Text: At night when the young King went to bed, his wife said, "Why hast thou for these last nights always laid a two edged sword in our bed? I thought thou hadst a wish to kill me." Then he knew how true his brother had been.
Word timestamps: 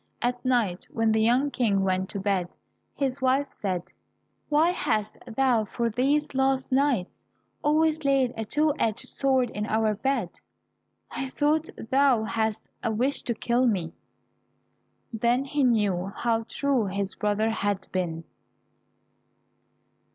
At 0.19 0.43
night 0.43 0.87
when 0.89 1.11
the 1.11 1.21
young 1.21 1.51
King 1.51 1.83
went 1.83 2.09
to 2.09 2.19
bed, 2.19 2.49
his 2.95 3.21
wife 3.21 3.53
said, 3.53 3.91
"Why 4.49 4.71
hast 4.71 5.15
thou 5.27 5.65
for 5.65 5.91
these 5.91 6.33
last 6.33 6.71
nights 6.71 7.15
always 7.61 8.03
laid 8.03 8.33
a 8.35 8.43
two 8.43 8.73
edged 8.79 9.07
sword 9.07 9.51
in 9.51 9.67
our 9.67 9.93
bed? 9.93 10.31
I 11.11 11.29
thought 11.29 11.69
thou 11.91 12.23
hadst 12.23 12.67
a 12.81 12.91
wish 12.91 13.21
to 13.21 13.35
kill 13.35 13.67
me." 13.67 13.93
Then 15.13 15.45
he 15.45 15.63
knew 15.63 16.11
how 16.15 16.45
true 16.49 16.87
his 16.87 17.13
brother 17.13 17.51
had 17.51 17.85
been. 17.91 18.23